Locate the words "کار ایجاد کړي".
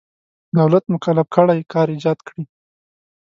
1.73-2.43